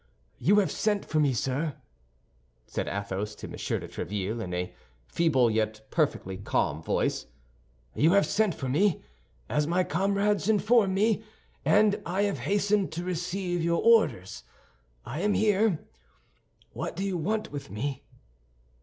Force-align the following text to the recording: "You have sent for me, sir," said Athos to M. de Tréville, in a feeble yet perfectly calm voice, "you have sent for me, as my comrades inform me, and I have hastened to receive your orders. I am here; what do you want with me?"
"You 0.39 0.55
have 0.57 0.71
sent 0.71 1.05
for 1.05 1.19
me, 1.19 1.31
sir," 1.31 1.75
said 2.65 2.87
Athos 2.87 3.35
to 3.35 3.45
M. 3.45 3.51
de 3.51 3.57
Tréville, 3.87 4.41
in 4.41 4.51
a 4.51 4.73
feeble 5.05 5.51
yet 5.51 5.81
perfectly 5.91 6.37
calm 6.37 6.81
voice, 6.81 7.27
"you 7.93 8.13
have 8.13 8.25
sent 8.25 8.55
for 8.55 8.67
me, 8.67 9.03
as 9.47 9.67
my 9.67 9.83
comrades 9.83 10.49
inform 10.49 10.95
me, 10.95 11.23
and 11.63 12.01
I 12.03 12.23
have 12.23 12.39
hastened 12.49 12.91
to 12.93 13.03
receive 13.03 13.61
your 13.63 13.79
orders. 13.83 14.41
I 15.05 15.21
am 15.21 15.35
here; 15.35 15.85
what 16.73 16.95
do 16.95 17.03
you 17.05 17.15
want 17.15 17.51
with 17.51 17.69
me?" 17.69 18.03